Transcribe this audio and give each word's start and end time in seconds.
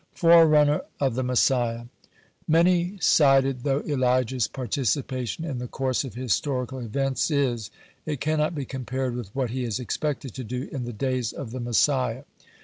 (104) 0.19 0.31
FORERUNNER 0.65 0.81
OF 0.99 1.13
THE 1.13 1.21
MESSIAH 1.23 1.87
Many 2.47 2.97
sided 2.99 3.61
though 3.63 3.83
Elijah's 3.87 4.47
participation 4.47 5.45
in 5.45 5.59
the 5.59 5.67
course 5.67 6.03
of 6.03 6.15
historical 6.15 6.79
events 6.79 7.29
is, 7.29 7.69
it 8.07 8.19
cannot 8.19 8.55
be 8.55 8.65
compared 8.65 9.13
with 9.15 9.27
what 9.35 9.51
he 9.51 9.63
is 9.63 9.79
expected 9.79 10.33
to 10.33 10.43
do 10.43 10.67
in 10.71 10.85
the 10.85 10.91
days 10.91 11.31
of 11.33 11.51
the 11.51 11.59
Messiah. 11.59 12.23